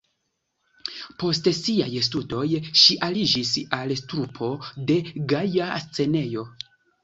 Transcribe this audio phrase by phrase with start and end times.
[1.23, 2.41] Post siaj studoj
[2.85, 4.53] ŝi aliĝis al trupo
[4.91, 4.99] de
[5.35, 6.51] "Gaja Scenejo".